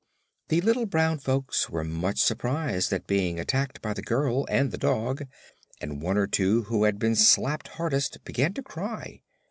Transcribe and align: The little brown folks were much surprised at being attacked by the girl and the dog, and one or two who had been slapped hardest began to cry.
The 0.47 0.61
little 0.61 0.87
brown 0.87 1.19
folks 1.19 1.69
were 1.69 1.83
much 1.83 2.17
surprised 2.19 2.91
at 2.91 3.05
being 3.05 3.39
attacked 3.39 3.83
by 3.83 3.93
the 3.93 4.01
girl 4.01 4.47
and 4.49 4.71
the 4.71 4.77
dog, 4.79 5.27
and 5.79 6.01
one 6.01 6.17
or 6.17 6.25
two 6.25 6.63
who 6.63 6.85
had 6.85 6.97
been 6.97 7.15
slapped 7.15 7.67
hardest 7.67 8.17
began 8.25 8.55
to 8.55 8.63
cry. 8.63 9.21